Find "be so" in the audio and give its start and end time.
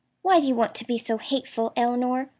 0.83-1.19